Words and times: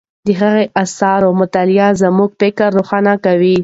د 0.25 0.27
هغه 0.39 0.51
د 0.67 0.69
آثارو 0.83 1.29
مطالعه 1.41 1.89
زموږ 2.01 2.29
فکر 2.41 2.67
روښانه 2.77 3.13
کوي. 3.25 3.57